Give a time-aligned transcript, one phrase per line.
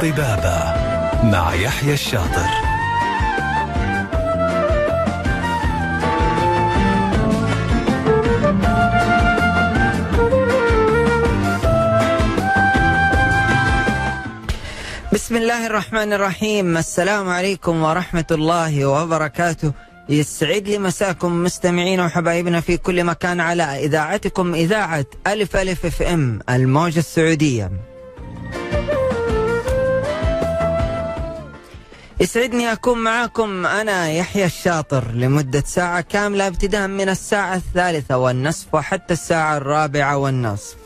[0.00, 0.58] طبابة
[1.24, 2.50] مع يحيى الشاطر.
[15.12, 16.76] بسم الله الرحمن الرحيم.
[16.76, 19.72] السلام عليكم ورحمة الله وبركاته.
[20.08, 26.40] يسعد لي مساكم مستمعين وحبايبنا في كل مكان على إذاعتكم إذاعة ألف ألف إف إم
[26.50, 27.89] الموجة السعودية.
[32.20, 39.14] يسعدني أكون معاكم أنا يحيى الشاطر لمدة ساعة كاملة ابتداء من الساعة الثالثة والنصف وحتى
[39.14, 40.76] الساعة الرابعة والنصف.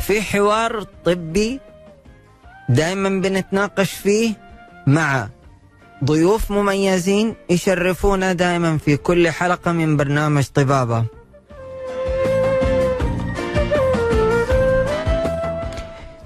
[0.00, 1.60] في حوار طبي
[2.68, 4.34] دائما بنتناقش فيه
[4.86, 5.28] مع
[6.04, 11.04] ضيوف مميزين يشرفونا دائما في كل حلقة من برنامج طبابة.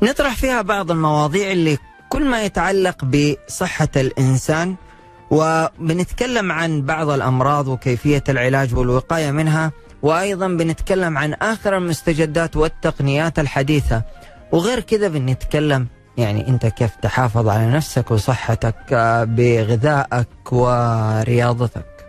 [0.03, 4.75] نطرح فيها بعض المواضيع اللي كل ما يتعلق بصحة الإنسان
[5.31, 14.03] وبنتكلم عن بعض الأمراض وكيفية العلاج والوقاية منها وأيضا بنتكلم عن آخر المستجدات والتقنيات الحديثة.
[14.53, 22.00] وغير كذا بنتكلم يعني أنت كيف تحافظ على نفسك وصحتك آه، بغذائك ورياضتك.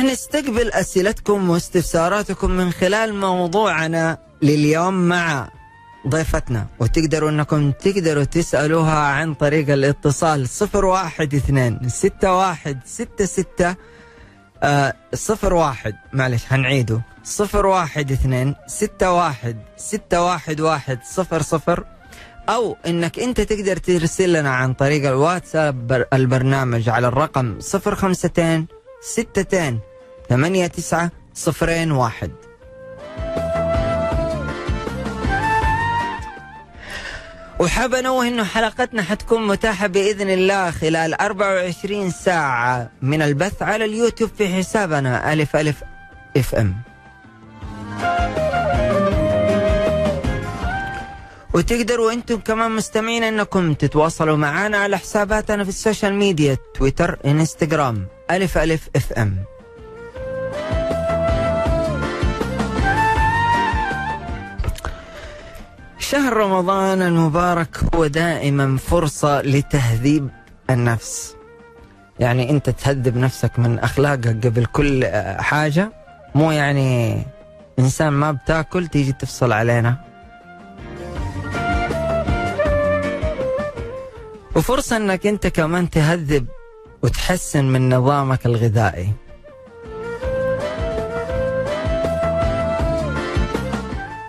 [0.00, 5.48] راح نستقبل أسئلتكم واستفساراتكم من خلال موضوعنا لليوم مع
[6.08, 6.66] ضيفتنا.
[6.78, 13.76] وتقدروا أنكم تقدروا تسألوها عن طريق الاتصال صفر واحد اثنين ستة واحد ستة ستة
[14.62, 16.44] آه صفر واحد معلش
[19.76, 21.84] ستة واحد واحد صفر صفر.
[22.48, 28.66] أو إنك أنت تقدر ترسل لنا عن طريق الواتساب بر- البرنامج على الرقم صفر خمستين
[29.02, 29.80] ستتين
[30.30, 32.30] ثمانية تسعة صفرين واحد
[37.58, 44.30] وحاب انوه انه حلقتنا حتكون متاحة بإذن الله خلال 24 ساعة من البث على اليوتيوب
[44.38, 45.82] في حسابنا ألف ألف
[46.36, 46.74] FM.
[51.54, 58.06] وتقدروا أنتم كمان مستمعين أنكم تتواصلوا معنا على حساباتنا في ال social media تويتر إنستغرام
[58.30, 59.36] ألف ألف FM.
[66.10, 70.28] شهر رمضان المبارك هو دائما فرصة لتهذيب
[70.70, 71.36] النفس.
[72.20, 75.06] يعني أنت تهذب نفسك من أخلاقك قبل كل
[75.38, 75.92] حاجة.
[76.34, 77.22] مو يعني
[77.78, 79.96] إنسان ما بتاكل تيجي تفصل علينا.
[84.56, 86.46] وفرصة أنك أنت كمان تهذب
[87.02, 89.12] وتحسن من نظامك الغذائي.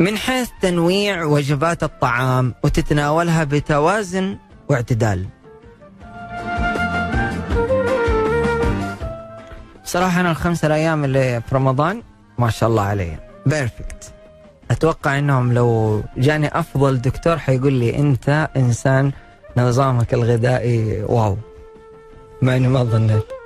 [0.02, 4.38] من حيث تنويع وجبات الطعام وتتناولها بتوازن
[4.70, 5.26] واعتدال.
[9.84, 12.04] بصراحة أنا الخمسة الأيام اللي في رمضان
[12.38, 14.14] ما شاء الله علي perfect
[14.72, 19.12] أتوقع أنهم لو جاني أفضل دكتور حيقول لي أنت إنسان
[19.58, 21.38] نظامك الغذائي wow.
[22.42, 23.41] مع إني ما ظنيت.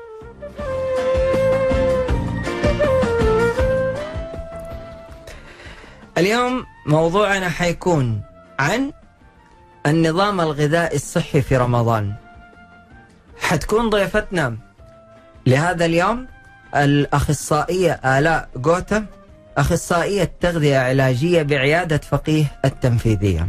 [6.17, 8.21] اليوم موضوعنا حيكون
[8.59, 8.91] عن
[9.85, 12.13] النظام الغذائي الصحي في رمضان.
[13.39, 14.57] حتكون ضيفتنا
[15.47, 16.27] لهذا اليوم
[16.75, 19.05] الأخصائية آلاء جوتا
[19.57, 23.47] أخصائية تغذية علاجية بعيادة فقيه التنفيذية.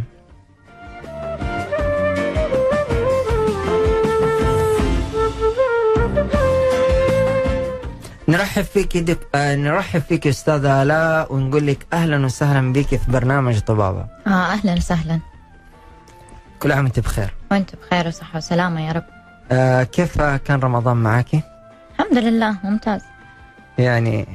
[8.28, 9.18] نرحب فيك دك...
[9.34, 14.06] آه نرحب فيك استاذة آلاء ونقول لك أهلا وسهلا بك في برنامج طبابة.
[14.26, 15.20] آه أهلا وسهلا.
[16.60, 17.34] كل عام وأنت بخير.
[17.50, 19.04] وأنت بخير وصحة وسلامة يا رب.
[19.52, 21.26] آه كيف كان رمضان معك
[21.92, 23.00] الحمد لله ممتاز.
[23.78, 24.26] يعني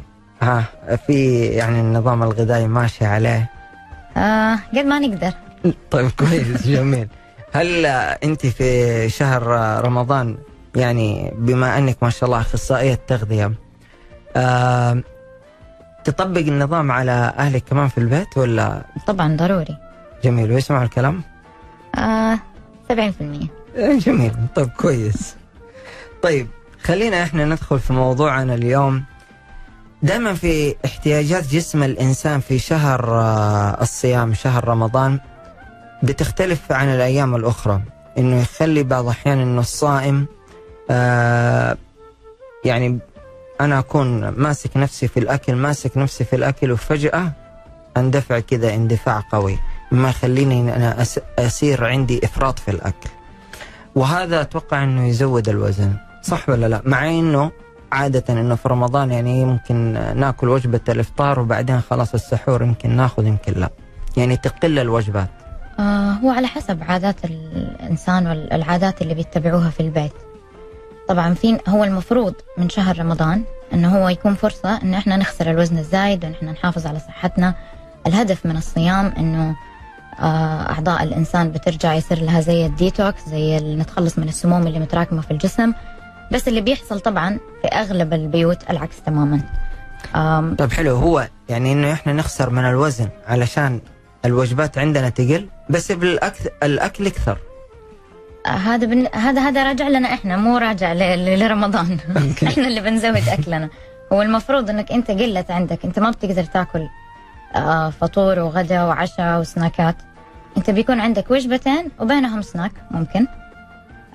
[0.41, 0.63] ها
[1.07, 3.49] في يعني النظام الغذائي ماشي عليه؟
[4.17, 5.31] آه قد ما نقدر.
[5.91, 7.07] طيب كويس جميل.
[7.53, 10.37] هل آه، أنت في شهر آه، رمضان
[10.75, 13.51] يعني بما أنك ما شاء الله أخصائية تغذية
[14.35, 15.01] آه
[16.03, 19.77] تطبق النظام على أهلك كمان في البيت ولا؟ طبعا ضروري.
[20.23, 21.21] جميل ويسمعوا الكلام؟
[21.97, 22.39] آه
[22.89, 22.93] 70%
[23.77, 24.31] آه، جميل.
[24.55, 25.35] طيب كويس.
[26.23, 26.47] طيب
[26.83, 29.03] خلينا إحنا ندخل في موضوعنا اليوم.
[30.03, 35.19] دائما في احتياجات جسم الإنسان في شهر آه، الصيام شهر رمضان
[36.03, 37.81] بتختلف عن الأيام الأخرى.
[38.17, 40.25] إنه يخلي بعض الاحيان إنه الصائم
[40.91, 41.77] آه،
[42.65, 42.99] يعني
[43.61, 47.31] أنا أكون ماسك نفسي في الأكل ماسك نفسي في الأكل وفجأة
[47.97, 49.57] أندفع كذا اندفاع قوي.
[49.91, 51.05] ما يخليني أنا
[51.39, 53.09] أسير عندي إفراط في الأكل.
[53.95, 55.93] وهذا أتوقع إنه يزود الوزن.
[56.21, 57.51] صح ولا لا؟ مع إنه
[57.91, 63.53] عادة إنه في رمضان يعني يمكن ناكل وجبة الإفطار وبعدين خلاص السحور يمكن ناخذ يمكن
[63.53, 63.69] لا.
[64.17, 65.29] يعني تقل الوجبات.
[65.79, 70.13] آه هو على حسب عادات الإنسان والعادات اللي بيتبعوها في البيت.
[71.11, 73.43] طبعا في هو المفروض من شهر رمضان
[73.73, 77.55] إنه هو يكون فرصة انه إحنا نخسر الوزن الزايد وإن إحنا نحافظ على صحتنا.
[78.07, 79.55] الهدف من الصيام إنه
[80.19, 85.31] آه، أعضاء الإنسان بترجع يصير لها زي الديتوكس زي نتخلص من السموم اللي متراكمة في
[85.31, 85.73] الجسم.
[86.31, 89.41] بس اللي بيحصل طبعا في أغلب البيوت العكس تماما.
[90.57, 90.95] طيب حلو.
[90.95, 93.81] هو يعني إنه إحنا نخسر من الوزن علشان
[94.25, 97.37] الوجبات عندنا تقل بس بالاكل الأكل يكثر.
[98.47, 99.07] هذا بن...
[99.13, 101.39] هذا هذا راجع لنا إحنا مو راجع ل...
[101.39, 101.97] لرمضان.
[102.47, 103.69] إحنا اللي بنزود أكلنا.
[104.13, 105.85] هو المفروض إنك أنت قلت عندك.
[105.85, 106.87] أنت ما بتقدر تاكل
[107.55, 109.95] آه فطور وغدا وعشاء وسناكات.
[110.57, 113.27] أنت بيكون عندك وجبتين وبينهم سناك ممكن.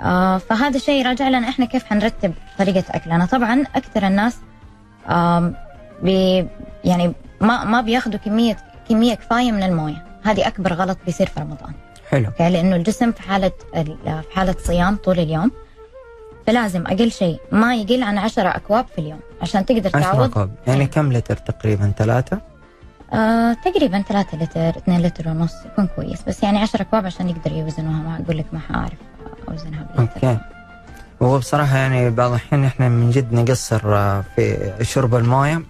[0.02, 3.26] آه فهذا شيء راجع لنا إحنا كيف حنرتب طريقة أكلنا.
[3.26, 4.36] طبعا أكثر الناس
[6.02, 6.46] بي
[6.84, 8.56] يعني ما ما بياخذوا كمية
[8.88, 10.06] كمية كفاية من الموية.
[10.24, 11.72] هذه أكبر غلط بيصير في رمضان.
[12.10, 12.26] حلو.
[12.26, 15.50] okay لأنه الجسم في حالة في حالة صيام طول اليوم
[16.46, 20.30] فلازم أقل شيء ما يقل عن 10 أكواب في اليوم عشان تقدر 10 تعوض.
[20.30, 22.40] كوب يعني كم لتر تقريبا؟ ثلاثة؟
[23.12, 26.22] آه تقريبا 3 لتر 2 لتر ونص يكون كويس.
[26.28, 28.98] بس يعني 10 أكواب عشان يقدر يوزنوها ما أقول لك ما حأعرف
[29.48, 30.38] أوزنها باللتر okay.
[31.20, 35.62] وهو بصراحة يعني بعض الأحيان إحنا من جد نقصر آه، في شرب الموية.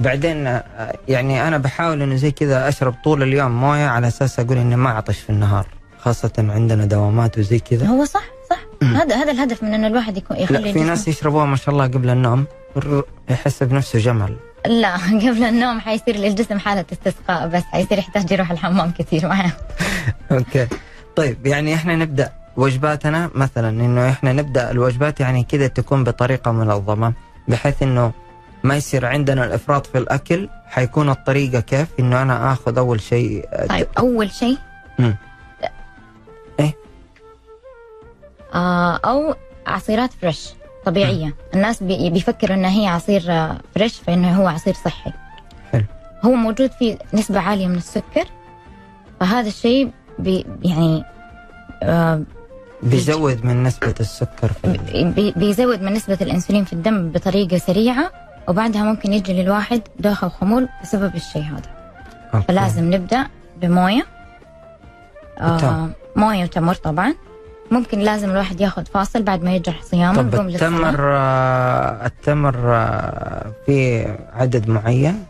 [0.00, 0.64] بعدين آه،
[1.08, 4.90] يعني أنا بحاول إنه زي كذا أشرب طول اليوم موية على أساس أقول إني ما
[4.90, 5.66] أعطش في النهار
[5.98, 7.86] خاصة عندنا دوامات وزي كذا.
[7.86, 8.58] هو صح صح.
[8.82, 11.84] هذا هذا الهدف من إنه الواحد يكون يخلي لا في ناس يشربوها ما شاء الله
[11.86, 12.44] قبل النوم
[13.30, 14.36] يحس بنفسه جمل.
[14.66, 19.52] لا قبل النوم حيصير للجسم حالة استسقاء بس حيصير يحتاج يروح الحمام كثير معاه.
[20.32, 20.66] أوكي.
[21.16, 27.12] طيب يعني إحنا نبدأ وجباتنا مثلا إنه إحنا نبدأ الوجبات يعني كذا تكون بطريقة منظمة
[27.48, 28.12] بحيث إنه
[28.64, 33.86] ما يصير عندنا الإفراط في الأكل حيكون الطريقة كيف إنه أنا آخذ أول شيء طيب
[33.98, 34.58] أول شيء
[34.98, 35.16] مم.
[36.60, 36.74] إيه؟
[38.54, 39.34] آه أو
[39.66, 40.50] عصيرات fresh
[40.84, 43.22] طبيعية الناس بي بيفكروا انها هي عصير
[43.74, 45.12] fresh فإنه هو عصير صحي
[45.72, 45.84] حلو.
[46.24, 48.24] هو موجود فيه نسبة عالية من السكر
[49.20, 51.04] فهذا الشيء بي يعني
[51.82, 52.22] آه
[52.82, 58.10] بيزود من نسبة السكر في بيزود من نسبة الإنسولين في الدم بطريقة سريعة
[58.48, 61.70] وبعدها ممكن يجي للواحد دوخه وخمول بسبب الشيء هذا.
[62.34, 62.46] okay.
[62.46, 63.26] فلازم نبدأ
[63.60, 64.06] بموية.
[65.40, 65.88] آه وتمر.
[66.16, 67.14] موية وتمر طبعا.
[67.70, 70.48] ممكن لازم الواحد ياخذ فاصل بعد ما يرجع صيامه طب.
[70.48, 75.24] التمر آه، التمر آه، في عدد معين؟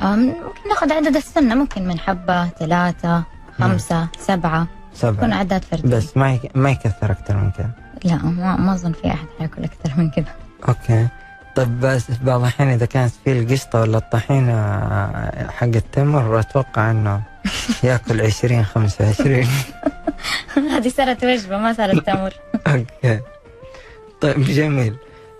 [0.00, 1.54] آه ممكن ناخذ عدد السنة.
[1.54, 3.22] ممكن من حبة ثلاثة
[3.58, 4.66] خمسة سبعة.
[5.00, 7.70] تكون سبعه اعداد فرديه بس ما ما يكثر أكثر من كذا
[8.04, 10.34] لا ما ما أظن في أحد حياكل أكثر من كذا
[10.68, 11.08] okay.
[11.60, 14.52] طيب بس بعض الأحيان إذا كانت في القشطة ولا الطحينة
[15.50, 17.22] حق التمر أتوقع إنه
[17.84, 19.46] يأكل 20 25
[20.72, 22.34] هذه صارت وجبة ما صارت تمر.
[22.66, 23.20] okay.
[24.20, 24.96] طيب جميل.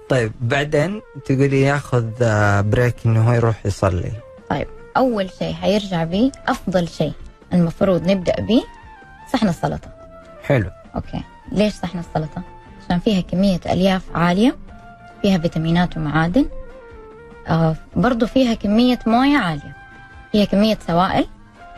[0.08, 4.12] طيب بعدين تقولي ياخذ آه، break إنه هو يروح يصلي.
[4.50, 4.66] طيب
[4.96, 7.12] أول شيء حيرجع بيه أفضل شيء
[7.52, 8.62] المفروض نبدأ به
[9.32, 9.88] صحن السلطة.
[10.44, 10.70] حلو.
[10.94, 11.22] okay.
[11.52, 12.42] ليش صحن السلطة؟
[12.84, 14.56] عشان فيها كمية ألياف عالية.
[15.22, 16.46] فيها فيتامينات ومعادن.
[17.48, 19.76] آه برضو فيها كمية موية عالية.
[20.32, 21.26] فيها كمية سوائل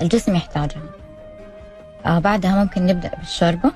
[0.02, 0.82] الجسم يحتاجها.
[2.06, 3.70] آه بعدها ممكن نبدأ بالشوربة.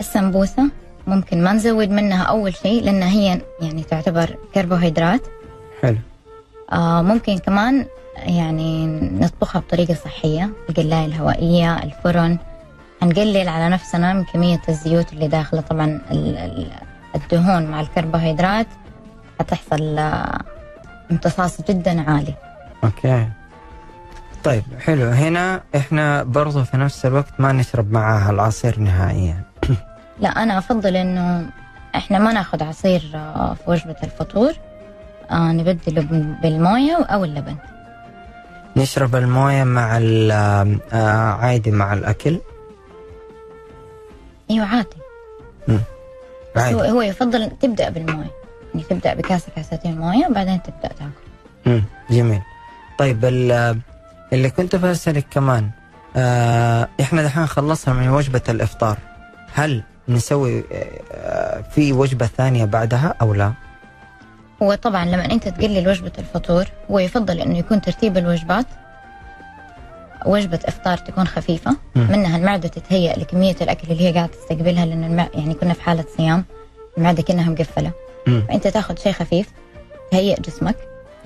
[0.00, 0.70] السمبوسة
[1.06, 5.20] ممكن ما نزود منها أول شيء لأنها هي يعني تعتبر كربوهيدرات.
[5.82, 5.96] حلو.
[6.72, 7.86] آه ممكن كمان
[8.16, 8.86] يعني
[9.20, 12.38] نطبخها بطريقة صحية القلاية الهوائية الفرن.
[13.02, 15.60] هنقلل على نفسنا من كمية الزيوت اللي داخلة.
[15.60, 16.87] طبعا ال- ال-
[17.22, 18.66] الدهون مع الكربوهيدرات
[19.40, 20.38] هتحصل آه،
[21.10, 22.34] امتصاص جدا عالي.
[22.84, 23.28] أوكي.
[24.44, 25.04] طيب حلو.
[25.10, 29.42] هنا إحنا برضو في نفس الوقت ما نشرب معاها العصير نهائيا.
[30.22, 31.50] لا أنا أفضل إنه
[31.94, 34.52] إحنا ما نأخذ عصير آه، في وجبة الفطور.
[35.30, 37.56] آه نبدله بال- بالموية أو اللبن.
[38.76, 39.98] نشرب الموية مع
[40.92, 42.40] آه، عادي مع الأكل.
[44.50, 44.96] أيوة عادي.
[46.62, 48.30] عادي هو يفضل تبدأ بالموية.
[48.74, 51.10] يعني تبدأ بكاسة كاستين موية وبعدين تبدأ تاكل.
[51.66, 51.84] مم.
[52.10, 52.40] جميل.
[52.98, 53.78] طيب ال-
[54.32, 55.70] اللي كنت بسألك كمان
[56.16, 58.98] آه إحنا دحين خلصنا من وجبة الإفطار.
[59.54, 60.64] هل نسوي
[61.12, 63.52] آه في وجبة ثانية بعدها أو لا؟
[64.62, 68.66] هو طبعا لما أنت تقلل وجبه الفطور هو يفضل إنه يكون ترتيب الوجبات
[70.26, 71.76] وجبة إفطار تكون خفيفة.
[71.96, 72.08] مم.
[72.10, 75.28] منها المعدة تتهيأ لكمية الأكل اللي هي قاعدة تستقبلها لأن المع...
[75.34, 76.44] يعني كنا في حالة صيام
[76.98, 77.92] المعدة كأنها مقفلة.
[78.26, 78.42] مم.
[78.48, 79.48] فأنت تأخذ شيء خفيف
[80.10, 80.76] تهيئ جسمك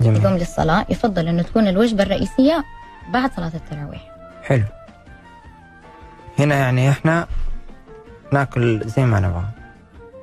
[0.01, 0.21] جميل.
[0.21, 0.85] تقوم للصلاة.
[0.89, 2.63] يفضل أنه تكون الوجبة الرئيسية
[3.13, 4.11] بعد صلاة التراويح.
[4.43, 4.63] حلو.
[6.39, 7.27] هنا يعني إحنا
[8.33, 9.43] ناكل زي ما نبغى.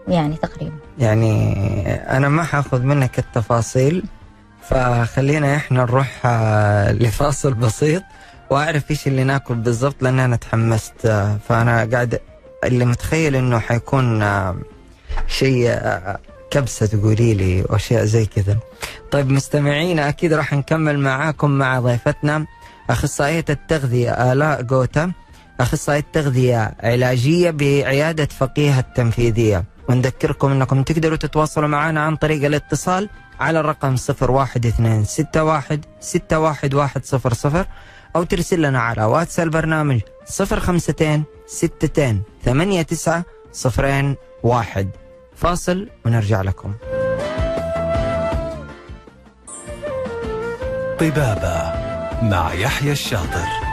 [0.08, 0.76] يعني تقريبا.
[0.98, 1.54] يعني
[2.16, 4.04] أنا ما حأخذ منك التفاصيل
[4.62, 8.02] فخلينا إحنا نروح آه، لفاصل بسيط.
[8.50, 12.20] وأعرف إيش اللي ناكل بالضبط لأن أنا تحمست آه، فأنا قاعد
[12.64, 14.56] اللي متخيل إنه حيكون آه،
[15.26, 16.18] شيء آه،
[16.50, 18.56] كبسة تقولي لي واشياء زي كذا.
[19.10, 22.46] طيب مستمعينا أكيد راح نكمل معاكم مع ضيفتنا
[22.90, 25.12] أخصائية التغذية آلاء جوتا
[25.60, 29.64] أخصائية تغذية علاجية بعيادة فقيه التنفيذية.
[29.88, 33.08] ونذكركم إنكم تقدروا تتواصلوا معنا عن طريق الاتصال
[33.40, 35.04] على الرقم 01261
[36.00, 37.66] 61100
[38.16, 40.00] أو ترسل لنا على واتس البرنامج
[40.40, 44.90] 052 62 89 صفرين واحد.
[45.36, 46.74] فاصل ونرجع لكم.
[51.00, 51.72] طبابة
[52.22, 53.69] مع يحيى الشاطر.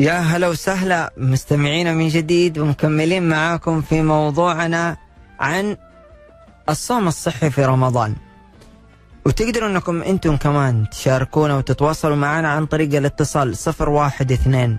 [0.00, 4.96] يا هلا وسهلا مستمعينا من جديد ومكملين معاكم في موضوعنا
[5.40, 5.76] عن
[6.68, 8.14] الصوم الصحي في رمضان.
[9.26, 14.78] وتقدروا انكم أنتم كمان تشاركونا وتتواصلوا معنا عن طريق الاتصال 012 61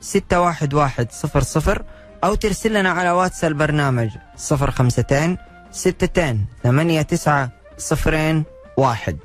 [0.00, 1.84] 611 00
[2.24, 5.36] أو ترسل لنا على واتس البرنامج 052
[5.74, 8.44] 62 89
[8.76, 9.16] 01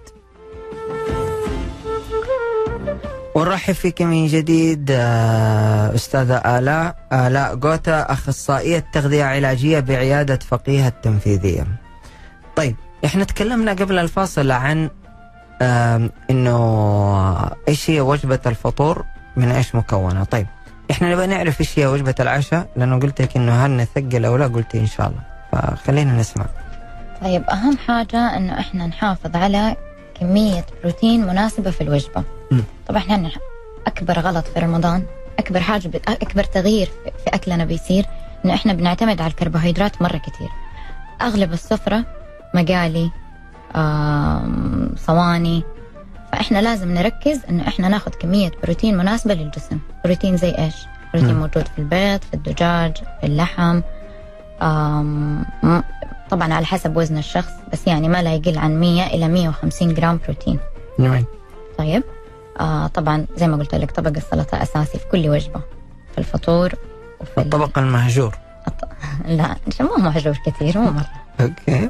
[3.36, 6.96] ونرحب فيك من جديد آه، أستاذة آلاء.
[7.14, 11.68] آلاء جوتا أخصائية تغذية علاجية بعيادة فقيه التنفيذية.
[12.56, 14.90] طيب إحنا تكلمنا قبل الفاصل عن
[16.30, 16.58] إنه
[17.68, 19.06] إيش هي وجبة الفطور
[19.38, 20.48] من إيش مكونة؟ طيب
[20.92, 24.48] إحنا نبغى نعرف إيش هي وجبة العشاء لأنه قلت لك إنه هل نثقل أو لا
[24.48, 25.22] قلت إن شاء الله.
[25.52, 26.46] فخلينا نسمع.
[27.22, 29.76] طيب أهم حاجة إنه إحنا نحافظ على
[30.20, 32.24] كمية بروتين مناسبة في الوجبة.
[32.88, 33.32] طبعا إحنا
[33.88, 35.04] أكبر غلط في رمضان
[35.40, 35.96] أكبر حاجة ب...
[36.08, 38.06] أكبر تغيير في- أكلنا بيصير
[38.46, 40.50] إنه إحنا بنعتمد على الكربوهيدرات مرة كتير.
[41.22, 42.06] أغلب السفرة
[42.54, 43.12] مقالي
[43.76, 45.64] آم، صواني.
[46.32, 49.80] فإحنا لازم نركز إنه إحنا ناخذ كمية بروتين مناسبة للجسم.
[50.06, 50.76] بروتين زي إيش؟
[51.14, 51.36] بروتين.
[51.36, 53.82] موجود في البيض في الدجاج في اللحم.
[54.62, 55.46] آم،
[56.30, 60.20] طبعا على حسب وزن الشخص بس يعني ما لا يقل عن 100 إلى 150 جرام
[60.26, 60.60] بروتين.
[61.00, 61.26] جميل.
[61.78, 62.04] طيب.
[62.62, 65.62] آه طبعا زي ما قلت لك طبق السلطة أساسي في كل وجبة
[66.12, 66.74] في الفطور
[67.20, 68.36] وفي ال- الطبق المهجور.
[69.26, 71.10] لا مو مهجور كثير مو مرة.
[71.42, 71.90] okay.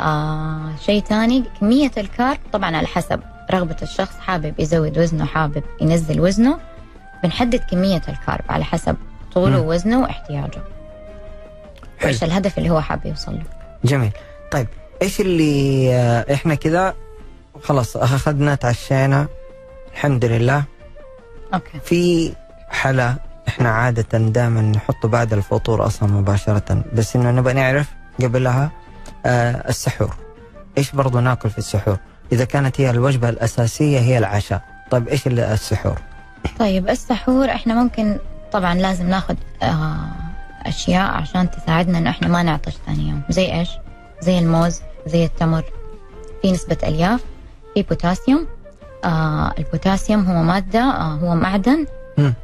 [0.00, 5.62] آه شيء ثاني كمية ال carb طبعا على حسب رغبة الشخص حابب يزود وزنه حابب
[5.80, 6.58] ينزل وزنه.
[7.22, 8.96] بنحدد كمية ال carb على حسب
[9.34, 9.60] طوله.
[9.60, 10.62] ووزنه واحتياجه.
[12.04, 13.42] وايش الهدف اللي هو حاب يوصل له.
[13.84, 14.10] جميل.
[14.50, 14.66] طيب
[15.02, 16.94] إيش اللي آه، إحنا كذا
[17.62, 19.28] خلاص أخذنا تعشينا.
[20.00, 20.64] الحمد لله
[21.54, 21.80] أوكي.
[21.84, 22.32] في
[22.68, 23.14] حلا
[23.48, 27.88] إحنا عادة دائما نحطه بعد الفطور أصلا مباشرة بس إنه نبغى نعرف
[28.22, 28.70] قبلها
[29.26, 30.14] آه السحور.
[30.78, 31.96] إيش برضو ناكل في السحور؟
[32.32, 34.62] إذا كانت هي الوجبة الأساسية هي العشاء.
[34.90, 35.98] طيب إيش اللي السحور؟
[36.58, 38.18] طيب السحور إحنا ممكن
[38.52, 40.08] طبعا لازم ناخذ آه
[40.66, 43.22] أشياء عشان تساعدنا إنه إحنا ما نعطش ثاني يوم.
[43.30, 43.70] زي إيش؟
[44.20, 45.64] زي الموز زي التمر.
[46.42, 47.20] في نسبة ألياف
[47.74, 48.46] في بوتاسيوم
[49.04, 51.86] آه البوتاسيوم هو مادة آه هو معدن.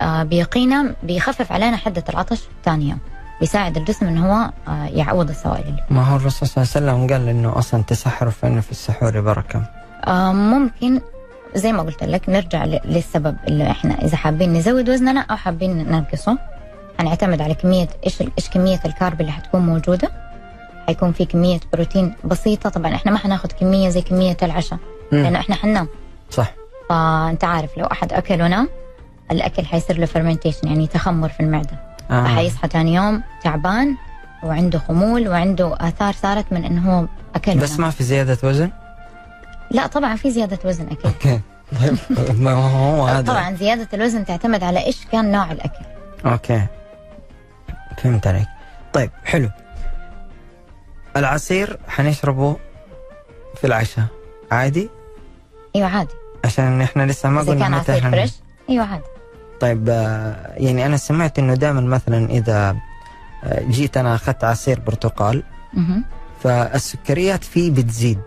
[0.02, 2.98] آه بيقينا بيخفف علينا حدة العطش ثاني يوم
[3.40, 5.64] بيساعد الجسم إنه هو آه يعوض السوائل.
[5.68, 9.20] اللي ما هو الرسول صلى الله عليه وسلم قال إنه أصلا تسحروا فإنه في السحور
[9.20, 9.62] بركة؟
[10.04, 11.00] آه ممكن
[11.54, 16.38] زي ما قلت لك نرجع للسبب اللي إحنا إذا حابين نزود وزننا أو حابين ننقصه.
[17.00, 20.10] هنعتمد على كمية إيش إيش كمية ال carb اللي حتكون موجودة.
[20.86, 22.70] حيكون في كمية بروتين بسيطة.
[22.70, 24.78] طبعا إحنا ما حناخذ كمية زي كمية العشاء.
[25.12, 25.88] لأنه إحنا حننام.
[26.30, 26.54] صح.
[26.88, 28.68] فانت عارف لو أحد اكل ونام
[29.30, 31.78] الأكل حيصير له fermentation يعني تخمر في المعدة.
[32.10, 32.24] آه.
[32.24, 33.96] فحيصحى ثاني يوم تعبان
[34.42, 37.80] وعنده خمول وعنده آثار صارت من إنه هو اكل بس ونام.
[37.80, 38.70] ما في زيادة وزن؟
[39.70, 41.40] لا طبعا في زيادة وزن أكيد okay.
[41.80, 41.96] طيب.
[42.44, 45.84] ما هو هذا طبعا زيادة الوزن تعتمد على إيش كان نوع الأكل.
[46.26, 46.66] okay.
[47.98, 48.46] فهمت عليك
[48.92, 49.50] طيب حلو.
[51.16, 52.56] العصير حنشربه
[53.60, 54.04] في العشاء.
[54.50, 54.90] عادي؟
[55.76, 56.14] أيوه عادي
[56.44, 58.32] عشان إحنا لسه ما قلنا كان عصير fresh
[58.70, 59.02] أيوه عادي
[59.60, 62.76] طيب آه، يعني أنا سمعت إنه دائما مثلا إذا
[63.44, 65.42] آه، جيت أنا أخذت عصير برتقال.
[66.42, 68.18] فالسكريات فيه بتزيد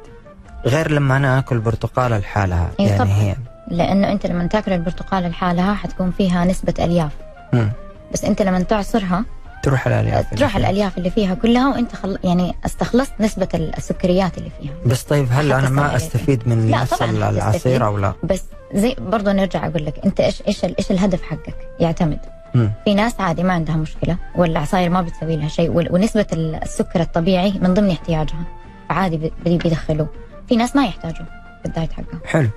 [0.65, 3.13] غير لما أنا آكل برتقاله لحالها إيه يعني طبعاً.
[3.13, 3.36] هي
[3.68, 7.12] لأنه أنت لما تأكل البرتقال لحالها حتكون فيها نسبة ألياف
[7.53, 7.72] مم.
[8.13, 9.25] بس أنت لما تعصرها
[9.69, 12.19] تروح الألياف تروح الألياف اللي فيها كلها وأنت خل...
[12.23, 14.73] يعني استخلصت نسبة السكريات اللي فيها.
[14.85, 17.85] بس طيب هل أنا ما أستفيد من نفس العصير.
[17.85, 22.19] أو لا؟ بس زي برضه نرجع أقول لك أنت إيش إيش إيش الهدف حقك؟ يعتمد.
[22.55, 22.71] مم.
[22.85, 27.73] في ناس عادي ما عندها مشكلة والعصاير ما بتسوي لها شيء ونسبة السكر الطبيعي من
[27.73, 28.43] ضمن احتياجها.
[28.89, 30.09] عادي بيدخلوه.
[30.49, 31.25] في ناس ما يحتاجوا
[31.61, 32.19] في ال diet حقها.
[32.25, 32.49] حلو.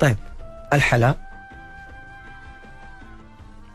[0.00, 0.16] طيب
[0.72, 1.14] الحلا.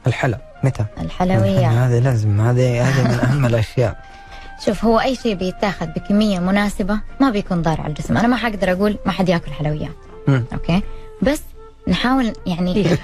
[0.08, 0.51] الحلا.
[0.64, 4.04] متى؟ الحلويات هذه لازم هذه هذه من أهم الأشياء.
[4.66, 8.18] شوف هو أي شيء بيتاخذ بكمية مناسبة ما بيكون ضار على الجسم.
[8.18, 9.96] أنا ما حقدر أقول ما حد ياكل حلويات.
[10.28, 10.44] مم.
[10.54, 10.82] okay؟
[11.22, 11.42] بس
[11.88, 12.86] نحاول يعني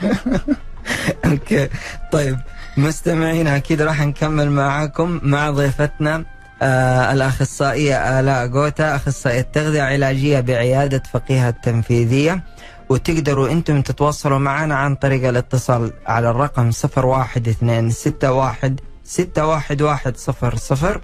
[1.25, 1.69] okay.
[2.11, 2.37] طيب
[2.77, 6.25] مستمعينا أكيد راح نكمل معاكم مع ضيفتنا
[6.61, 12.43] آه الأخصائية آلاء جوتا أخصائية تغذية علاجية بعيادة فقيهة التنفيذية.
[12.89, 21.01] وتقدروا أنتم تتواصلوا معنا عن طريق الاتصال على الرقم 01261 61100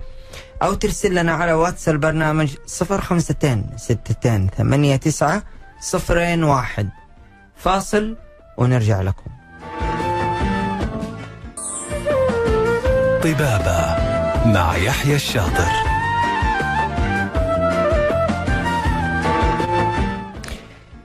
[0.64, 4.50] أو ترسل لنا على واتس البرنامج 052 62
[5.00, 6.90] 89 01
[7.56, 8.18] فاصل
[8.58, 9.32] ونرجع لكم.
[13.24, 13.98] طبابة
[14.46, 15.93] مع يحيى الشاطر.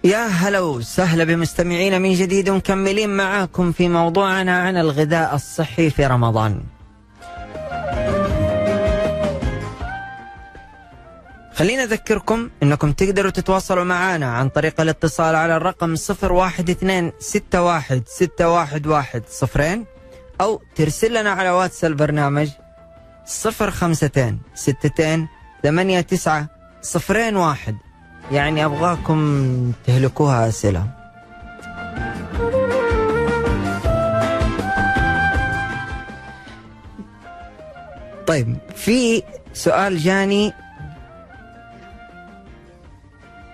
[0.09, 6.61] يا هلا وسهلا بمستمعينا من جديد ومكملين معاكم في موضوعنا عن الغذاء الصحي في رمضان.
[11.55, 19.87] خلينا أذكركم أنكم تقدروا تتواصلوا معنا عن طريق الاتصال على الرقم 012 61 611 صفرين
[20.41, 22.49] أو ترسل لنا على واتس البرنامج
[23.47, 25.29] 052 62
[25.63, 26.47] 89
[26.83, 27.77] صفرين واحد
[28.33, 30.87] يعني أبغاكم تهلكوها أسئلة.
[38.27, 40.53] طيب في سؤال جاني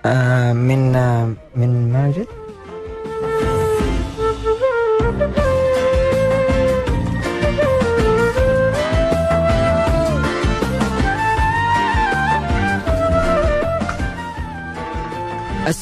[0.07, 2.27] آه من آه من ماجد.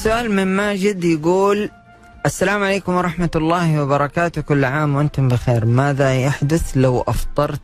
[0.03, 1.69] السؤال من ماجد يقول
[2.25, 5.65] السلام عليكم ورحمة الله وبركاته كل عام وأنتم بخير.
[5.65, 7.61] ماذا يحدث لو أفطرت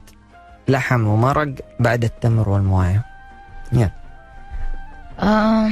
[0.68, 3.06] لحم ومرق بعد التمر والموية؟
[3.72, 3.92] يلا.
[5.20, 5.70] آه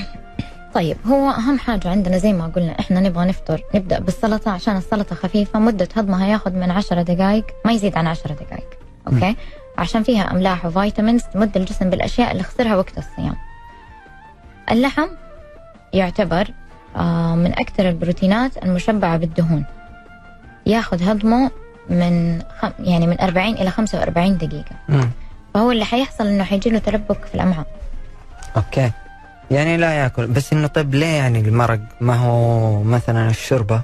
[0.73, 5.15] طيب هو أهم حاجة عندنا زي ما قلنا إحنا نبغى نفطر نبدأ بالسلطة عشان السلطة
[5.15, 8.69] خفيفة مدة هضمها ياخذ من 10 دقائق ما يزيد عن 10 دقائق
[9.07, 9.35] أوكي؟
[9.77, 13.35] عشان فيها أملاح وفيتامينز تمد الجسم بالأشياء اللي خسرها وقت الصيام.
[14.71, 15.07] اللحم
[15.93, 16.47] يعتبر
[16.95, 19.65] آه من أكثر البروتينات المشبعة بالدهون.
[20.65, 21.51] ياخذ هضمه
[21.89, 24.75] من خم يعني من 40 إلى 45 دقيقة.
[24.89, 25.09] مم.
[25.53, 27.65] فهو اللي حيحصل إنه حيجي له تلبك في الأمعاء.
[28.57, 28.91] أوكي.
[29.51, 30.27] يعني لا يأكل.
[30.27, 33.81] بس إنه طيب ليه يعني المرق؟ ما هو مثلا الشوربة؟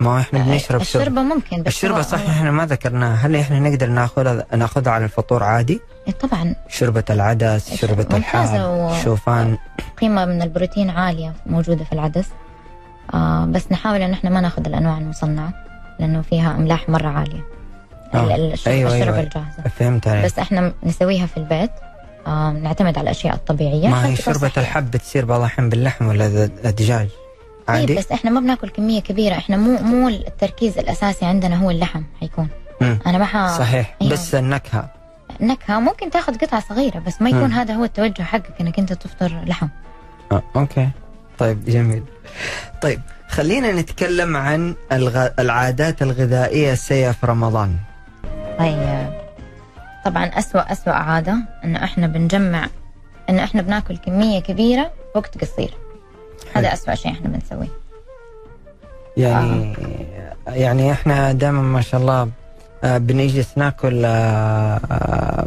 [0.00, 3.26] ما إحنا بنشرب شوربه الشوربه ممكن بس الشوربه صحيح إحنا ما ذكرناها.
[3.26, 6.54] هل إحنا نقدر ناخذها ناخذها على الفطور عادي؟ إيه طبعا.
[6.68, 9.58] شوربه العدس شوربه ممتازة الحار شوفان.
[10.00, 12.26] قيمة من البروتين عالية موجودة في العدس.
[13.14, 15.52] آه بس نحاول إن إحنا ما ناخذ الأنواع المصنعة
[15.98, 17.44] لأنه فيها أملاح مرة عالية.
[18.14, 18.24] آه.
[18.24, 19.20] ال- ال- الش- أيوة، أيوة.
[19.20, 19.62] الجاهزة.
[19.78, 20.24] فهمت عليك.
[20.24, 21.70] بس إحنا نسويها في البيت.
[22.26, 23.88] آه نعتمد على الأشياء الطبيعية.
[23.88, 24.50] ما هي شوربه.
[24.56, 26.26] الحب بتصير بعض الاحيان باللحم ولا
[26.64, 27.08] الدجاج
[27.70, 29.34] عادي؟ بس إحنا ما بناكل كمية كبيرة.
[29.34, 32.48] إحنا مو مو التركيز الأساسي عندنا هو اللحم حيكون.
[32.80, 32.98] مم.
[33.06, 33.58] أنا ما ح...
[33.58, 33.96] صحيح.
[34.02, 34.12] أيوة.
[34.12, 34.88] بس النكهة.
[35.40, 35.80] نكهة.
[35.80, 37.52] ممكن تاخذ قطعة صغيرة بس ما يكون مم.
[37.52, 39.68] هذا هو التوجه حقك إنك أنت تفطر لحم.
[40.32, 40.42] آه.
[40.56, 40.88] أوكي.
[41.38, 42.02] طيب جميل.
[42.82, 45.28] طيب خلينا نتكلم عن الغ...
[45.38, 47.76] العادات الغذائية السيئه في رمضان.
[48.58, 49.10] طيب.
[50.04, 52.66] طبعا أسوأ أسوأ عادة إنه إحنا بنجمع
[53.30, 55.74] إنه إحنا بناكل كمية كبيرة وقت قصير.
[56.54, 56.72] هذا.
[56.72, 57.68] أسوأ شيء إحنا بنسويه.
[59.16, 59.76] يعني
[60.46, 62.28] يعني إحنا دائما ما شاء الله
[62.84, 65.46] آه، بنجلس ناكل آه، آه،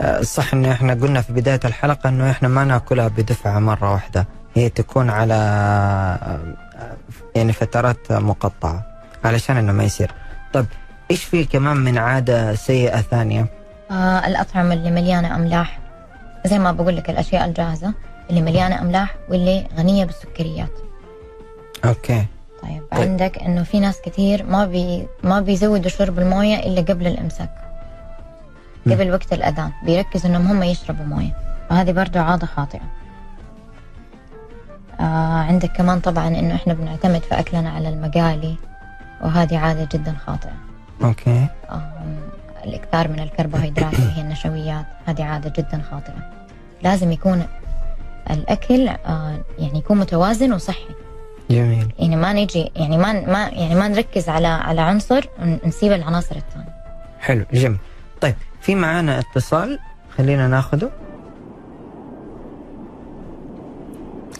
[0.00, 4.26] آه، صح انه إحنا قلنا في بداية الحلقة إنه إحنا ما نأكلها بدفعة مرة واحدة.
[4.54, 6.38] هي تكون على آه،
[7.34, 8.82] يعني فترات مقطعة
[9.24, 10.10] علشان إنه ما يصير.
[10.52, 10.66] طيب
[11.10, 13.46] إيش في كمان من عادة سيئة ثانية؟
[13.90, 15.78] آه الأطعمة اللي مليانة أملاح.
[16.46, 17.94] زي ما بقول لك الأشياء الجاهزة
[18.30, 20.72] اللي مليانة أملاح واللي غنية بالسكريات.
[21.84, 22.26] okay.
[22.62, 23.08] طيب طيب.
[23.08, 27.50] عندك إنه في ناس كثير ما بي ما بيزودوا شرب الموية إلا قبل الإمساك.
[28.86, 29.70] قبل وقت الأذان.
[29.84, 31.36] بيركزوا إنهم هم يشربوا موية.
[31.70, 32.80] فهذه برضو عادة خاطئة.
[35.00, 35.02] آه
[35.48, 38.56] عندك كمان طبعا إنه إحنا بنعتمد في أكلنا على المقالي.
[39.22, 40.52] وهذه عادة جدا خاطئة.
[41.04, 41.46] أوكي.
[41.70, 42.18] آم،
[42.66, 44.86] الإكثار من الكربوهيدرات اللي هي النشويات.
[45.06, 46.30] هذه عادة جدا خاطئة.
[46.82, 47.46] لازم يكون
[48.30, 50.94] الأكل آه يعني يكون متوازن وصحي.
[51.50, 51.92] جميل.
[51.98, 56.74] يعني ما نجي يعني ما ما يعني ما نركز على على عنصر ونسيب العناصر الثانية.
[57.20, 57.78] حلو جميل.
[58.20, 59.78] طيب في معانا اتصال.
[60.16, 60.90] خلينا ناخده.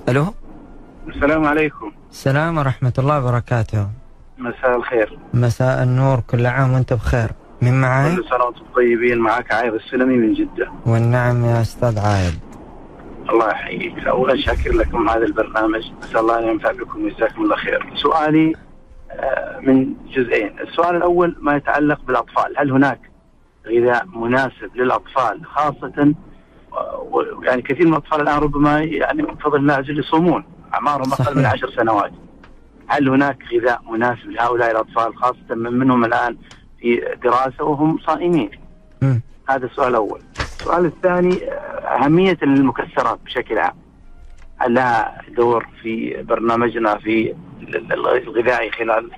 [0.09, 0.35] ألو؟
[1.09, 1.93] السلام عليكم.
[2.11, 3.89] السلام ورحمة الله وبركاته.
[4.39, 5.19] مساء الخير.
[5.35, 7.31] مساء النور كل عام وأنت بخير.
[7.63, 10.71] من معاي؟ كل سنة وأنتم طيبين معك عايض السلمي من جدة.
[10.87, 12.35] والنعم يا أستاذ عايد
[13.31, 14.07] الله يحييك.
[14.07, 15.83] أولا شاكر لكم هذا البرنامج.
[16.03, 17.93] أسأل الله أن ينفع بكم ويجزاكم الله خير.
[17.95, 18.55] سؤالي
[19.11, 20.61] آه، من جزئين.
[20.61, 22.59] السؤال الأول ما يتعلق بالأطفال.
[22.59, 23.01] هل هناك
[23.67, 26.15] غذاء مناسب للأطفال خاصة؟
[27.43, 31.39] يعني كثير من الأطفال الآن ربما يعني من فضل الله عز وجل يصومون أعمارهم أقل.
[31.39, 32.13] من عشر سنوات.
[32.87, 36.37] هل هناك غذاء مناسب لهؤلاء الأطفال خاصة من منهم الآن
[36.81, 38.51] في دراسة وهم صائمين.
[39.03, 39.21] مم.
[39.49, 40.21] هذا السؤال الأول.
[40.41, 41.39] السؤال الثاني
[42.01, 43.75] أهمية المكسرات بشكل عام.
[44.59, 49.11] هل لها دور في برنامجنا في ال- ال- الغذائي خلال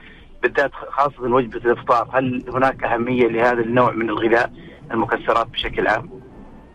[0.42, 4.52] بالذات خاصة وجبة الإفطار؟ هل هناك أهمية لهذا النوع من الغذاء
[4.90, 6.10] المكسرات بشكل عام؟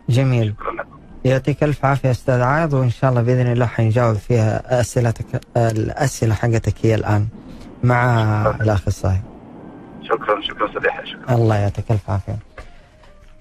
[0.09, 0.53] جميل.
[0.59, 0.89] شكرا لكم
[1.25, 5.25] يعطيك ألف عافية أستاذ عايد وإن شاء الله بإذن الله حنجاوب فيها أسئلتك
[5.57, 7.27] الأسئلة حقتك هي الآن
[7.83, 8.05] مع
[8.61, 9.21] الاخصائي
[10.13, 11.35] شكرا شكرا يحيى شكرا.
[11.35, 12.37] الله يعطيك الف عافية.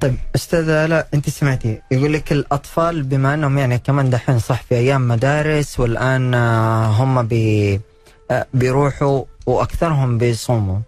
[0.00, 4.74] طيب أستاذ لا أنت سمعتي يقول لك الأطفال بما أنهم يعني كمان دحين صح في
[4.74, 7.80] أيام مدارس والآن آه، هم بي
[8.30, 10.78] آه، بيروحوا وأكثرهم بيصوموا.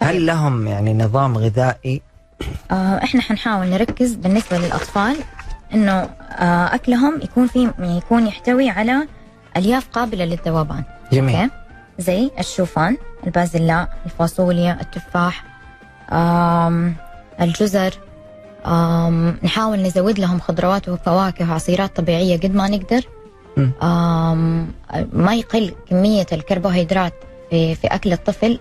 [0.00, 0.08] طيب.
[0.10, 2.02] هل لهم يعني نظام غذائي؟
[2.70, 5.16] آه إحنا حنحاول نركز بالنسبة للأطفال
[5.74, 9.08] إنه آه أكلهم يكون في يكون يحتوي على
[9.56, 10.84] ألياف قابلة للذوبان.
[11.12, 11.36] جميل.
[11.36, 11.50] أوكي؟
[11.98, 15.44] زي الشوفان البازلاء الفاصوليا التفاح
[17.40, 17.94] الجزر
[19.44, 23.02] نحاول نزود لهم خضروات وفواكه وعصيرات طبيعية قد ما نقدر.
[25.12, 27.14] ما يقل كمية الكربوهيدرات
[27.50, 28.60] في في أكل الطفل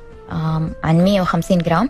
[0.84, 1.90] عن 150 جرام.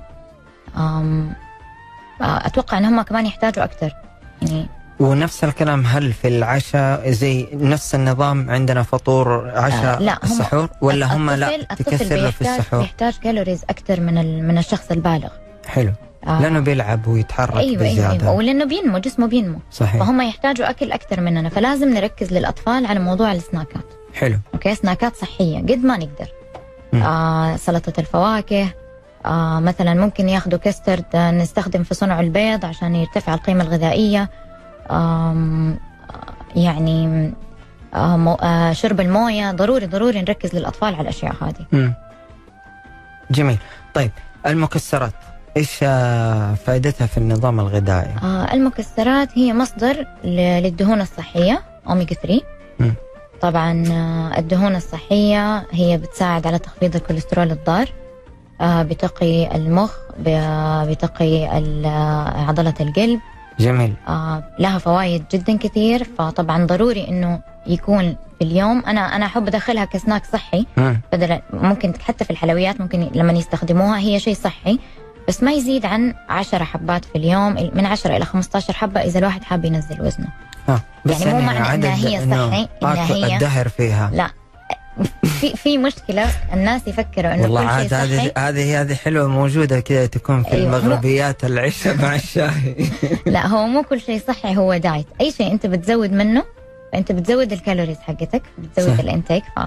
[2.21, 3.93] آه، أتوقع إن هم كمان يحتاجوا أكثر
[4.41, 4.67] يعني
[4.99, 10.69] ونفس الكلام هل في العشاء زي نفس النظام عندنا فطور عشاء آه، لا، هم- السحور
[10.81, 12.79] ولا هم لا؟ تكثر في السحور.
[12.81, 15.29] بيحتاج كالوريز أكثر من من الشخص البالغ.
[15.67, 15.91] حلو.
[16.27, 16.41] آه.
[16.41, 18.23] لأنه بيلعب ويتحرك أيوه أيوه بزيادة.
[18.27, 18.31] أيوه.
[18.35, 19.59] ولأنه بينمو جسمه بينمو.
[19.71, 20.03] صحيح.
[20.03, 23.85] فهم يحتاجوا أكل أكثر مننا فلازم نركز للأطفال على موضوع السناكات.
[24.13, 24.37] حلو.
[24.53, 26.27] أوكي؟ سناكات صحية قد ما نقدر.
[26.93, 28.67] آه سلطة الفواكه.
[29.25, 34.29] آه مثلا ممكن ياخذوا كسترد آه، نستخدم في صنع البيض عشان يرتفع القيمة الغذائية.
[36.55, 37.33] يعني
[37.93, 39.51] آه آه شرب الموية.
[39.51, 41.65] ضروري ضروري نركز للأطفال على الأشياء هذه.
[41.71, 41.93] مم.
[43.31, 43.57] جميل.
[43.93, 44.11] طيب
[44.45, 45.13] المكسرات
[45.57, 48.15] إيش آه، فائدتها في النظام الغذائي؟
[48.53, 52.41] المكسرات هي مصدر للدهون الصحية أوميجا 3
[52.79, 52.93] مم.
[53.41, 53.71] طبعا
[54.37, 57.89] الدهون الصحية هي بتساعد على تخفيض الكوليسترول الضار
[58.61, 59.93] بتقي المخ
[60.89, 61.45] بتقي
[62.47, 63.19] عضلة القلب
[63.59, 63.93] جميل.
[64.07, 68.83] آه لها فوائد جدا كثير فطبعا ضروري إنه يكون في اليوم.
[68.87, 70.65] أنا أنا أحب أدخلها كسناك صحي.
[70.77, 71.01] مم.
[71.13, 74.79] بدل ممكن حتى في الحلويات ممكن لما يستخدموها هي شيء صحي
[75.27, 79.43] بس ما يزيد عن 10 حبات في اليوم من 10 إلى 15 حبة إذا الواحد
[79.43, 80.27] حاب ينزل وزنه.
[80.67, 84.11] ها بس يعني مو معنى عدد إنها هي صحي، آكل هي- الدهر فيها.
[84.13, 84.29] لا.
[85.23, 90.43] في في مشكلة الناس يفكروا إنه والله عاد هذه هذه هذه حلوة موجودة كذا تكون
[90.43, 92.89] في أيوة، مو- المغربيات العشاء مع الشاي.
[93.25, 95.07] لا هو مو كل شيء صحي هو دايت.
[95.21, 96.43] أي شيء أنت بتزود منه
[96.93, 98.99] فانت بتزود الكالوريز حقتك بتزود صح.
[98.99, 99.59] الإنتيك ف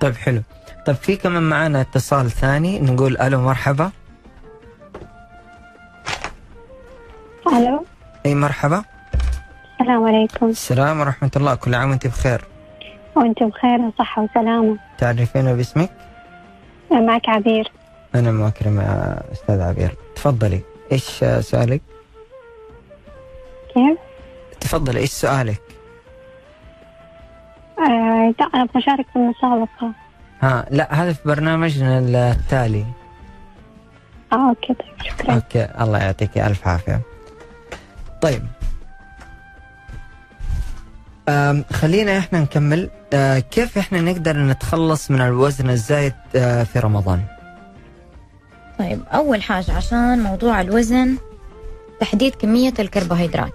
[0.00, 0.42] طيب حلو.
[0.86, 3.90] طيب في كمان معنا اتصال ثاني نقول ألو مرحبا.
[7.46, 7.84] ألو.
[8.26, 8.84] أي مرحبا.
[9.80, 10.46] السلام عليكم.
[10.48, 12.44] السلام ورحمة الله كل عام وأنت بخير.
[13.16, 14.78] وأنتم بخير وصحة وسلامة.
[14.98, 15.90] تعرفين باسمك؟
[16.90, 17.72] معك عبير.
[18.14, 19.94] أنا مكرم يا أستاذ عبير.
[20.14, 20.60] تفضلي.
[20.92, 21.82] إيش سؤالك؟
[23.74, 23.98] كيف؟
[24.60, 25.00] تفضلي.
[25.00, 25.62] إيش سؤالك؟
[27.78, 29.92] آه لا أنا أبغى أشارك في المسابقة.
[30.40, 31.98] ها لا هذا في برنامجنا
[32.30, 32.84] التالي.
[34.32, 35.34] آه okay طيب شكرا.
[35.34, 37.00] okay الله يعطيك ألف عافية.
[38.22, 38.46] طيب.
[41.72, 42.90] خلينا إحنا نكمل.
[43.14, 47.20] أه كيف إحنا نقدر نتخلص من الوزن الزايد أه في رمضان؟
[48.78, 51.16] طيب أول حاجة عشان موضوع الوزن
[52.00, 53.52] تحديد كمية الكربوهيدرات.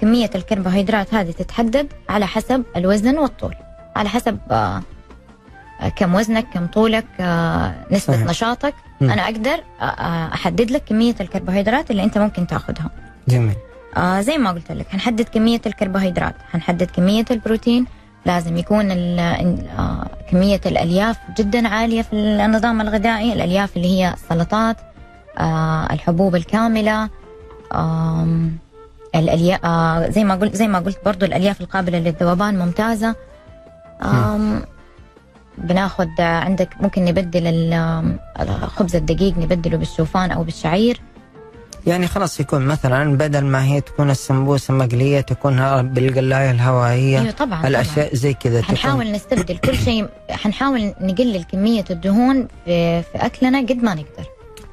[0.00, 3.54] كمية الكربوهيدرات هذه تتحدد على حسب الوزن والطول.
[3.96, 4.82] على حسب آه،
[5.80, 8.26] آه، كم وزنك كم طولك آه، نسبة صحيح.
[8.26, 8.74] نشاطك.
[9.00, 9.10] مم.
[9.10, 12.90] أنا أقدر آه، آه، أحدد لك كمية الكربوهيدرات اللي أنت ممكن تأخذها.
[13.28, 13.54] جميل.
[13.96, 16.34] آه زي ما قلت لك هنحدد كمية الكربوهيدرات.
[16.54, 17.86] هنحدد كمية البروتين.
[18.26, 19.18] لازم يكون ال-
[19.78, 23.32] آه كمية الألياف جدا عالية في النظام الغذائي.
[23.32, 24.76] الألياف اللي هي السلطات
[25.38, 27.08] آه الحبوب الكاملة
[29.14, 33.14] الألياف آه زي ما قلت زي ما قلت برضو الألياف القابلة للذوبان ممتازة.
[34.02, 34.62] آه،
[36.20, 38.18] عندك ممكن نبدل ال- آم،
[38.66, 41.00] خبز الدقيق نبدله بالشوفان أو بالشعير.
[41.88, 47.58] يعني خلاص يكون مثلا بدل ما هي تكون السمبوسه مقليه تكون بالقلاية الهوائية أيوة طبعا
[47.58, 47.68] طبعا.
[47.68, 53.82] الأشياء زي كذا حنحاول نستبدل كل شيء حنحاول نقلل كمية الدهون في, في أكلنا قد
[53.82, 54.26] ما نقدر.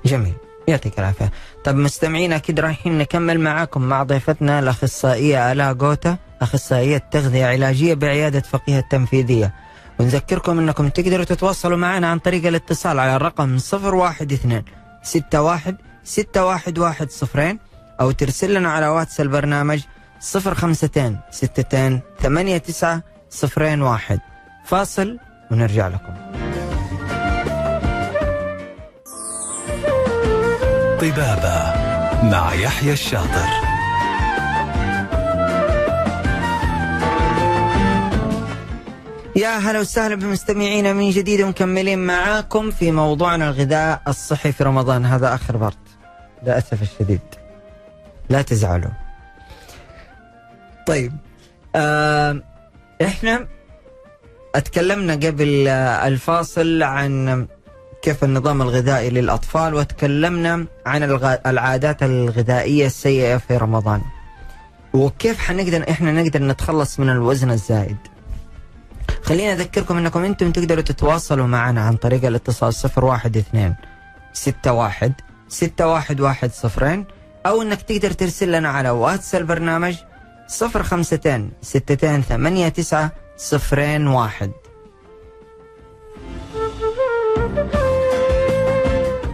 [0.06, 0.34] جميل.
[0.68, 1.32] يعطيك العافية.
[1.64, 8.40] طب مستمعين أكيد رايحين نكمل معاكم مع ضيفتنا الأخصائية آلاء جوتا أخصائية تغذية علاجية بعيادة
[8.40, 9.54] فقيه التنفيذية.
[10.00, 13.96] ونذكركم إنكم تقدروا تتواصلوا معنا عن طريق الاتصال على الرقم 012
[15.36, 17.60] 61 611 صفرين
[18.02, 19.82] أو ترسل لنا على واتس البرنامج
[20.36, 24.20] 052 62 89 صفرين واحد.
[24.66, 25.20] فاصل
[25.52, 26.16] ونرجع لكم.
[31.02, 31.74] طبابة
[32.24, 33.66] مع يحيى الشاطر.
[39.36, 45.06] يا هلا وسهلا بمستمعينا من جديد ومكملين معاكم في موضوعنا الغذاء الصحي في رمضان.
[45.06, 45.85] هذا آخر بارت
[46.46, 47.20] للأسف الشديد.
[48.30, 48.92] لا تزعلوا.
[50.88, 51.14] طيب
[51.76, 52.42] آه
[53.02, 53.48] إحنا
[54.56, 57.48] أتكلمنا قبل آه، الفاصل عن
[58.02, 61.04] كيف النظام الغذائي للأطفال وتكلمنا عن
[61.46, 64.02] العادات الغذائية السيئة في رمضان.
[64.94, 67.98] وكيف حنقدر إحنا نقدر نتخلص من الوزن الزايد.
[69.24, 73.74] خليني أذكركم إنكم أنتم تقدروا تتواصلوا معنا عن طريق الاتصال 012
[74.74, 75.14] 61
[75.50, 77.06] 611 صفرين
[77.46, 79.96] أو إنك تقدر ترسل لنا على واتس البرنامج
[80.48, 84.52] 052 62 89 صفرين واحد.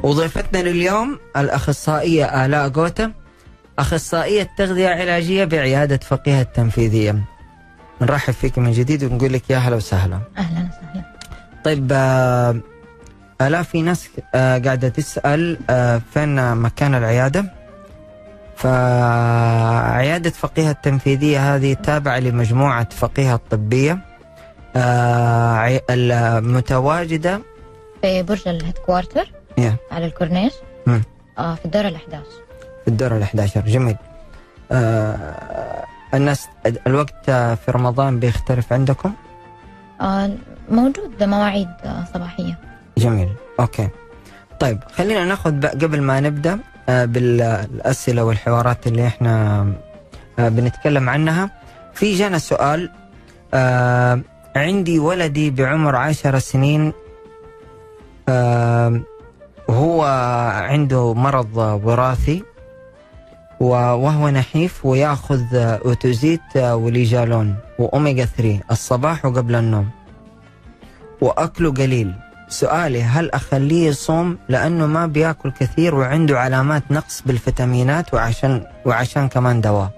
[0.03, 3.11] وضيفتنا لليوم الأخصائية آلاء جوتا
[3.79, 7.23] أخصائية تغذية علاجية بعيادة فقيه التنفيذية.
[8.01, 10.19] نرحب فيك من جديد ونقول لك يا هلا وسهلا.
[10.37, 11.03] أهلا وسهلا.
[11.63, 11.87] طيب
[13.41, 17.45] آه، آلاء في ناس آه، قاعدة تسأل آه، فين مكان العيادة؟
[18.55, 23.97] فعيادة فقيه التنفيذية هذه تابعة لمجموعة فقيه الطبية.
[24.75, 27.41] آه، عي- المتواجدة
[28.01, 29.75] في برج الهيدكوارتر يا.
[29.91, 30.53] على الكورنيش.
[31.37, 32.15] آه في الدور ال11
[32.83, 33.95] في الدور ال 11 جميل.
[34.71, 36.47] آه، الناس
[36.87, 39.13] الوقت في رمضان بيختلف عندكم؟
[40.01, 40.31] آه
[40.69, 41.67] موجود مواعيد
[42.13, 42.57] صباحية.
[43.01, 43.29] جميل.
[43.59, 43.89] أوكي.
[44.59, 46.59] طيب خلينا ناخذ قبل ما نبدأ
[46.89, 49.65] آه، بالأسئلة والحوارات اللي إحنا
[50.39, 51.49] آه، بنتكلم عنها.
[51.93, 52.89] في جانا سؤال
[53.53, 54.21] آه،
[54.55, 56.93] عندي ولدي بعمر عشر سنين
[59.67, 60.03] وهو
[60.69, 62.43] عنده مرض وراثي
[63.59, 69.89] وهو نحيف ويأخذ أوتوزيت وليجالون واوميجا 3 الصباح وقبل النوم.
[71.21, 72.13] وأكله قليل.
[72.51, 79.61] سؤالي هل أخليه يصوم؟ لأنه ما بيأكل كثير وعنده علامات نقص بالفيتامينات وعشان وعشان كمان
[79.61, 79.89] دواء.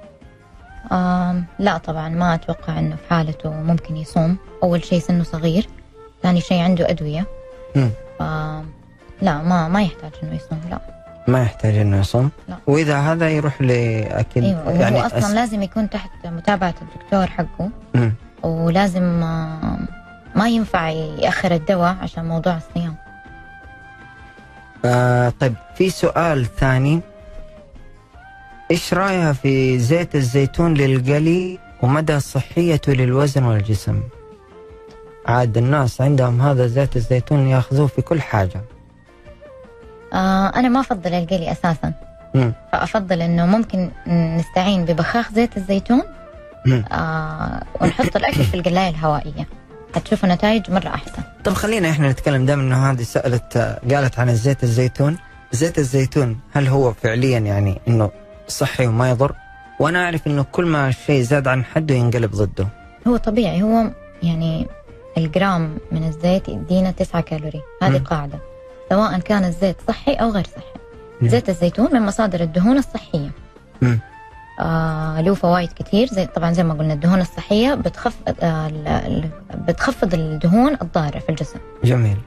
[0.91, 4.37] آه لا طبعا ما أتوقع أنه في حالته ممكن يصوم.
[4.63, 5.67] أول شيء سنه صغير
[6.23, 7.25] ثاني شيء عنده أدوية.
[7.75, 7.89] مم.
[8.19, 8.23] ف
[9.21, 10.79] لا ما ما يحتاج أنه يصوم لا.
[11.27, 12.31] ما يحتاج إنه يصوم.
[12.49, 12.55] لا.
[12.67, 17.69] وإذا هذا يروح لاكيد أيوة يعني أصلا أس- لازم يكون تحت متابعة الدكتور حقه.
[17.95, 18.13] مم.
[18.43, 19.77] ولازم آه
[20.35, 22.95] ما ينفع يأخر الدواء عشان موضوع الصيام.
[24.85, 27.01] آه طيب في سؤال ثاني.
[28.71, 34.03] إيش رأيها في زيت الزيتون للقلي ومدى صحيته للوزن والجسم؟
[35.27, 38.61] عاد الناس عندهم هذا زيت الزيتون ياخذوه في كل حاجة.
[40.13, 41.93] آه أنا ما أفضل القلي أساسا.
[42.35, 42.53] مم.
[42.71, 46.01] فأفضل إنه ممكن نستعين ببخاخ زيت الزيتون
[46.65, 46.85] مم.
[46.91, 49.47] آه ونحط الأكل في القلاية الهوائية.
[49.95, 51.23] هتشوفوا نتائج مرة أحسن.
[51.43, 55.17] طب خلينا إحنا نتكلم دام إنه هذه سألت آه، قالت عن الزيت الزيتون.
[55.51, 58.11] زيت الزيتون هل هو فعليا يعني إنه
[58.47, 59.33] صحي وما يضر؟
[59.79, 62.67] وأنا أعرف إنه كل ما الشيء زاد عن حده ينقلب ضده.
[63.07, 63.91] هو طبيعي هو
[64.23, 64.67] يعني
[65.17, 67.61] الجرام من الزيت يدينا 9 كالوري.
[67.81, 68.03] هذه مم.
[68.03, 68.39] قاعدة.
[68.89, 70.79] سواء كان الزيت صحي أو غير صحي.
[71.21, 71.29] مم.
[71.29, 73.31] زيت الزيتون من مصادر الدهون الصحية.
[73.81, 73.99] مم.
[74.59, 78.71] آه له فوائد كتير زي طبعا زي ما قلنا الدهون الصحية بتخفض آه
[79.67, 81.59] بتخفض الدهون الضارة في الجسم.
[81.83, 82.17] جميل.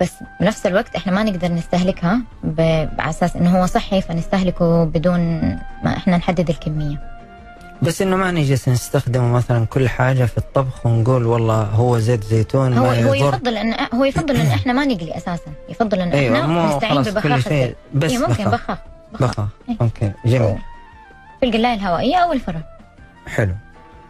[0.00, 2.20] بس بنفس الوقت إحنا ما نقدر نستهلكها
[2.58, 5.40] على أساس إنه هو صحي فنستهلكه بدون
[5.84, 7.14] ما إحنا نحدد الكمية.
[7.82, 12.72] بس إنه ما نجلس نستخدمه مثلا كل حاجة في الطبخ ونقول والله هو زيت زيتون
[12.72, 15.52] هو ما هو يفضل ان هو يفضل إن إحنا ما نقلي أساسا.
[15.68, 17.48] يفضل إن أيوه إحنا مو نستعين ببخاخ
[17.94, 18.78] بس إيه ممكن بخاخ
[19.12, 19.46] بخاخ.
[19.80, 20.58] أوكي جميل.
[21.44, 22.62] في القلاية الهوائية أو الفرن.
[23.26, 23.54] حلو.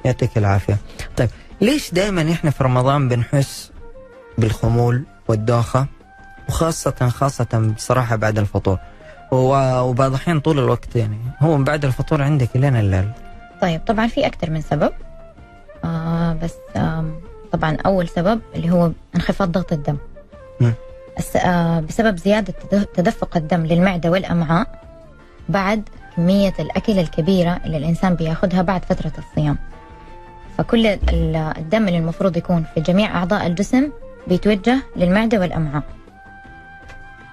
[0.05, 0.77] يعطيك العافية.
[1.17, 1.29] طيب
[1.61, 3.73] ليش دائما إحنا في رمضان بنحس
[4.39, 5.87] بالخمول والدوخة؟
[6.49, 8.79] وخاصة خاصة بصراحة بعد الفطور.
[9.33, 11.19] وبعض الأحيان طول الوقت يعني.
[11.41, 13.11] هو بعد الفطور عندك لين الليل
[13.63, 14.93] طيب طبعا في أكثر من سبب.
[15.85, 17.21] آه بس آم
[17.53, 19.97] طبعا أول سبب اللي هو انخفاض ضغط الدم.
[21.19, 24.81] الس- آه بسبب زيادة تد- تدفق الدم للمعدة والأمعاء.
[25.49, 29.59] بعد كمية الأكل الكبيرة اللي الإنسان بياخذها بعد فترة الصيام.
[30.59, 33.91] فكل ال- الدم اللي المفروض يكون في جميع أعضاء الجسم
[34.27, 35.83] بيتوجه للمعدة والأمعاء.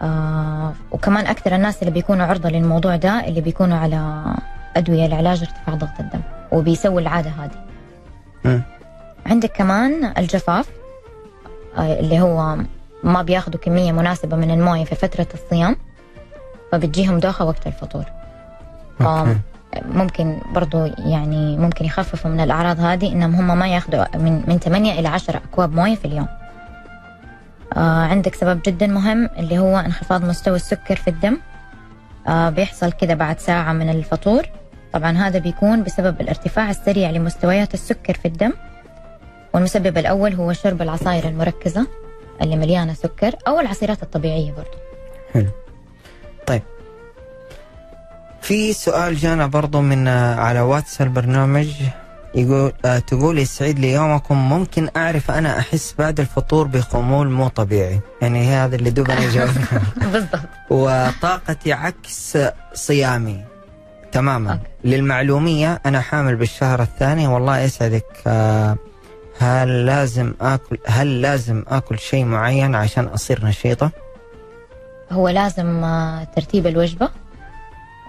[0.01, 4.23] آه وكمان أكثر الناس اللي بيكونوا عرضة للموضوع ده اللي بيكونوا على
[4.75, 7.51] أدوية لعلاج ارتفاع ضغط الدم وبيسوي العادة هذه.
[9.25, 10.69] عندك كمان الجفاف
[11.77, 12.57] آه، اللي هو
[13.03, 15.75] ما بياخذوا كمية مناسبة من الموية في فترة الصيام
[16.71, 18.05] فبتجيهم دوخة وقت الفطور.
[19.05, 19.37] أوكي.
[19.85, 24.99] ممكن برضو يعني ممكن يخففوا من الأعراض هذه إنهم هم ما ياخذوا من من 8
[24.99, 26.27] إلى 10 أكواب موية في اليوم.
[27.77, 31.37] آه عندك سبب جدا مهم اللي هو انخفاض مستوى السكر في الدم.
[32.27, 34.43] آه بيحصل كده بعد ساعة من الفطور.
[34.93, 38.53] طبعا هذا بيكون بسبب الارتفاع السريع لمستويات السكر في الدم.
[39.53, 41.87] والمسبب الأول هو شرب العصائر المركزة
[42.41, 44.77] اللي مليانة سكر أو العصيرات الطبيعية برضو.
[45.33, 45.47] حلو.
[46.47, 46.61] طيب
[48.41, 51.67] في سؤال جانا برضو من آه، على واتس البرنامج.
[52.35, 57.99] يقول آه تقول يسعد لي يومكم ممكن أعرف أنا أحس بعد الفطور بخمول مو طبيعي.
[58.21, 59.81] يعني هذا اللي دوبنا جاوبنا
[60.13, 60.41] بالضبط.
[60.69, 62.37] وطاقتي عكس
[62.73, 63.41] صيامي
[64.11, 64.51] تماما.
[64.51, 64.63] أوكي.
[64.83, 67.27] للمعلومية أنا حامل بالشهر الثاني.
[67.27, 68.77] والله يسعدك آه،
[69.39, 73.91] هل لازم آكل هل لازم آكل شيء معين عشان أصير نشيطة؟
[75.11, 75.85] هو لازم
[76.35, 77.09] ترتيب الوجبة؟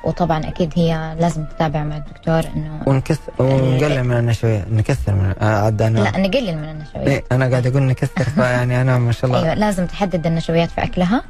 [0.04, 5.64] وطبعا أكيد هي لازم تتابع مع الدكتور إنه ونكثر ونقلل من النشويات نكثر من آه،
[5.64, 9.30] عاد أنا لا نقلل من النشويات إيه أنا قاعد أقول نكثر فيعني أنا ما شاء
[9.30, 9.42] الله.
[9.42, 11.22] أيوه لازم تحدد النشويات في أكلها.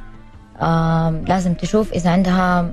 [0.61, 2.71] آم، لازم تشوف إذا عندها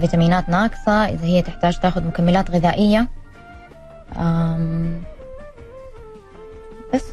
[0.00, 3.08] فيتامينات ناقصة إذا هي تحتاج تاخذ مكملات غذائية.
[4.18, 5.02] آم،
[6.94, 7.04] بس.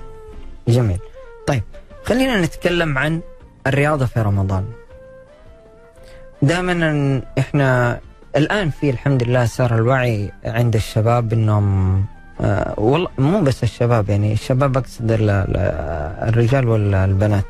[0.67, 0.99] جميل.
[1.47, 1.63] طيب
[2.03, 3.21] خلينا نتكلم عن
[3.67, 4.65] الرياضة في رمضان.
[6.41, 7.99] دائما إحنا
[8.36, 12.06] الآن في الحمد لله صار الوعي عند الشباب إنهم
[12.41, 15.58] آه والله مو بس الشباب يعني الشباب أقصد ال- ال-
[16.30, 17.46] الرجال والبنات.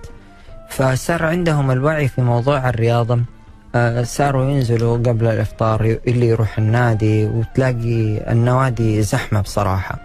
[0.69, 3.19] فصار عندهم الوعي في موضوع الرياضة
[3.76, 10.00] آه صاروا ينزلوا قبل الإفطار اللي يروح النادي وتلاقي النوادي زحمة بصراحة.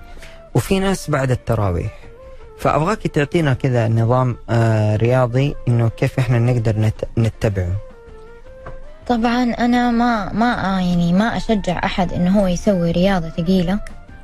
[0.54, 1.92] وفي ناس بعد التراويح.
[2.58, 7.04] فأبغاك تعطينا كذا نظام آه رياضي إنه كيف إحنا نقدر نت...
[7.18, 7.76] نتبعه.
[9.08, 13.80] طبعا أنا ما ما يعني ما أشجع أحد إنه هو يسوي رياضة ثقيلة.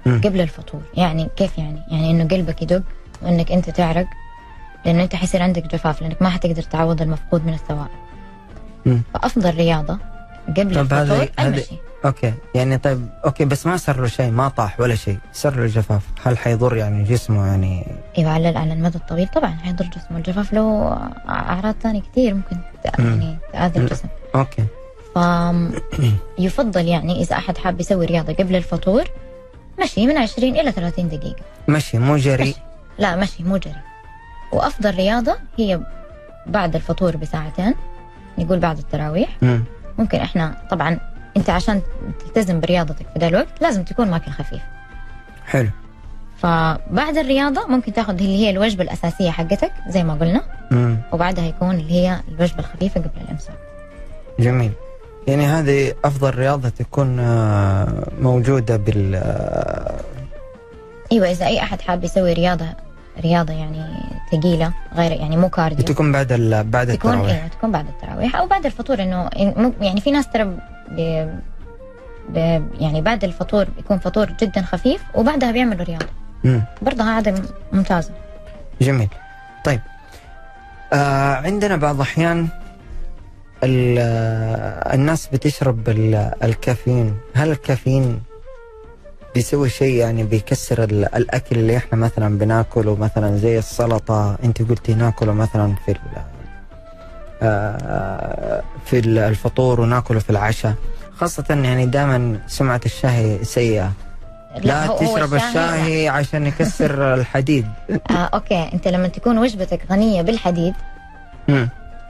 [0.06, 0.82] قبل الفطور.
[0.94, 2.82] يعني كيف يعني؟ يعني إنه قلبك يدق
[3.22, 4.06] وإنك أنت تعرق
[4.86, 9.00] لأنه أنت حيصير عندك جفاف لأنك ما حتقدر تعوض المفقود من السوائل.
[9.14, 9.98] فأفضل رياضة
[10.48, 14.80] قبل طب الفطور المشي okay يعني طيب okay بس ما صار له شيء ما طاح
[14.80, 16.02] ولا شيء صار له جفاف.
[16.24, 17.86] هل حيضر يعني جسمه يعني؟
[18.18, 20.18] إيوه على على المدى الطويل طبعا حيضر جسمه.
[20.18, 20.92] الجفاف له
[21.28, 22.56] أعراض ثانية كثير ممكن.
[22.98, 24.08] يعني تأذي الجسم.
[24.34, 24.64] okay.
[26.38, 29.04] يفضل يعني إذا أحد حاب يسوي رياضة قبل الفطور
[29.82, 31.42] مشي من 20 إلى 30 دقيقة.
[31.68, 32.42] مشي مو جري.
[32.42, 32.54] مشي.
[32.98, 33.74] لا مشي مو جري.
[34.52, 35.80] وأفضل رياضة هي
[36.46, 37.74] بعد الفطور بساعتين
[38.38, 39.28] نقول بعد التراويح.
[39.42, 39.64] مم.
[39.98, 40.98] ممكن إحنا طبعا
[41.36, 41.82] أنت عشان
[42.20, 44.62] تلتزم برياضتك في ذا الوقت لازم تكون ماكل خفيف.
[45.46, 45.68] حلو.
[46.38, 50.42] فبعد الرياضة ممكن تاخذ اللي هي الوجبة الأساسية حقتك زي ما قلنا.
[50.70, 50.96] مم.
[51.12, 53.58] وبعدها يكون اللي هي الوجبة الخفيفة قبل الإمساك.
[54.40, 54.72] جميل.
[55.28, 60.00] يعني هذه أفضل رياضة تكون آه، موجودة بال آه،
[61.12, 62.66] إيوه إذا أي أحد حاب يسوي رياضة
[63.20, 63.84] رياضة يعني
[64.32, 65.84] ثقيلة غير يعني مو كارديو.
[65.84, 66.64] تكون بعد ال...
[66.64, 67.34] بعد تكون التراويح.
[67.36, 69.30] أيوه تكون بعد التراويح أو بعد الفطور إنه
[69.80, 70.56] يعني في ناس ترى ب...
[72.28, 72.36] ب...
[72.80, 76.06] يعني بعد الفطور بيكون فطور جدا خفيف وبعدها بيعملوا رياضة.
[76.82, 77.34] برضه عاده
[77.72, 78.10] ممتازة.
[78.80, 79.08] جميل.
[79.64, 79.80] طيب
[80.92, 82.63] آه عندنا بعض الأحيان ال- آه،
[83.66, 87.14] الناس بتشرب ال- الكافيين.
[87.34, 88.20] هل الكافيين
[89.34, 94.36] بيسوي شيء يعني بيكسر ال- الأكل اللي إحنا مثلا بناكله؟ مثلا زي السلطة.
[94.44, 95.94] أنت قلتي ناكله مثلا في
[97.42, 100.74] آه، في ال- الفطور وناكله في العشاء.
[101.16, 103.92] خاصة يعني دائما سمعة الشاي سيئة.
[104.62, 107.66] لا, هو تشرب الشاي عشان يكسر الحديد.
[108.10, 108.70] آه okay.
[108.72, 110.74] أنت لما تكون وجبتك غنية بالحديد.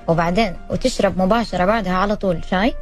[0.08, 2.74] وبعدين وتشرب مباشرة بعدها على طول شاي.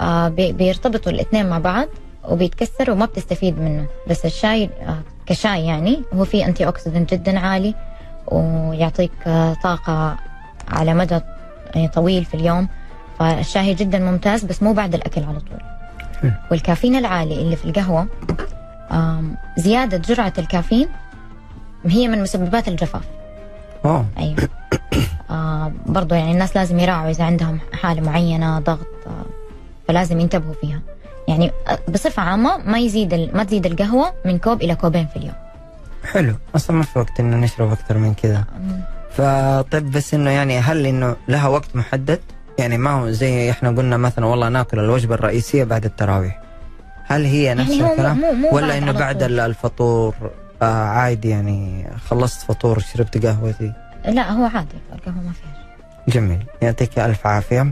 [0.00, 1.88] آه بي- بيرتبطوا الاثنين مع بعض
[2.24, 3.86] وبيتكسر وما بتستفيد منه.
[4.10, 7.74] بس الشاي آه كشاي يعني هو فيه antioxidant جدا عالي
[8.26, 10.16] ويعطيك آه طاقة
[10.68, 11.20] على مدى
[11.74, 12.68] يعني طويل في اليوم.
[13.18, 15.60] فالشاي جدا ممتاز بس مو بعد الأكل على طول.
[16.50, 18.06] والكافيين العالي اللي في القهوة
[18.92, 20.88] آم، زيادة جرعة الكافيين
[21.86, 23.02] هي من مسببات الجفاف.
[23.84, 24.36] اوه أيوه.
[25.86, 29.24] برضو يعني الناس لازم يراعوا إذا عندهم حالة معينة ضغط آه
[29.88, 30.80] فلازم ينتبهوا فيها.
[31.28, 35.34] يعني آه، بصفة عامة ما يزيد ما تزيد القهوة من كوب إلى كوبين في اليوم.
[36.12, 36.34] حلو.
[36.56, 38.44] أصلا ما في وقت إنه نشرب أكثر من كذا.
[39.10, 42.20] فطيب بس إنه يعني هل إنه لها وقت محدد؟
[42.58, 46.40] يعني ما هو زي إحنا قلنا مثلا والله ناكل الوجبة الرئيسية بعد التراويح.
[47.04, 50.14] هل هي نفس يعني هو مو الكلام؟ مو, مو ولا إنه على بعد الفطور؟
[50.62, 53.72] آه عادي يعني خلصت فطور شربت قهوتي.
[54.06, 55.66] لا هو عادي القهوة ما فيها.
[56.08, 56.38] جميل.
[56.62, 57.66] يعطيك ألف عافية.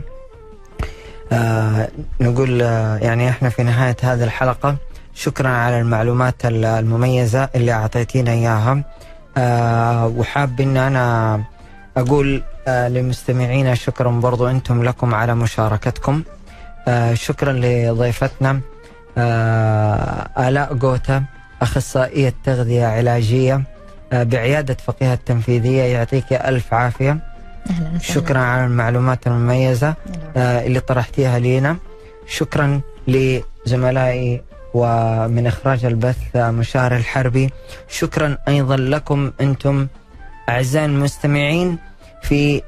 [1.31, 1.87] آه
[2.21, 4.75] نقول آه يعني إحنا في نهاية هذه الحلقة.
[5.13, 8.83] شكرا على المعلومات ال- المميزة اللي أعطيتينا إياها.
[9.37, 11.43] آه وحاب إن أنا
[11.97, 16.23] أقول آه لمستمعينا شكرا برضو أنتم لكم على مشاركتكم.
[16.87, 18.59] آه شكرا لضيفتنا
[19.17, 21.23] آه آلاء جوتا
[21.61, 23.61] أخصائية تغذية علاجية.
[24.13, 27.17] بعيادة فقيهة التنفيذية يعطيك ألف عافية.
[27.69, 27.99] وسهلا.
[27.99, 29.93] شكرا على المعلومات المميزة.
[30.37, 31.77] آه، اللي طرحتيها لينا.
[32.27, 34.41] شكرا لزملائي
[34.73, 37.49] ومن إخراج البث آه، مشاعر الحربي.
[37.89, 39.87] شكرا أيضا لكم أنتم
[40.49, 41.77] أعزائي المستمعين
[42.23, 42.61] في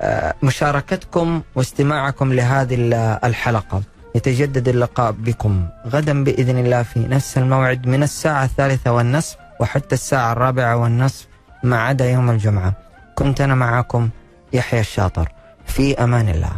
[0.00, 3.82] آه، مشاركتكم واستماعكم لهذه ال- الحلقة.
[4.14, 5.66] يتجدد اللقاء بكم.
[5.86, 9.36] غدا بإذن الله في نفس الموعد من الساعة الثالثة والنصف.
[9.62, 11.26] وحتى الساعة الرابعة والنصف
[11.62, 12.72] ما عدا يوم الجمعة.
[13.14, 14.08] كنت أنا معكم
[14.52, 15.28] يحيى الشاطر.
[15.66, 16.52] في أمان الله.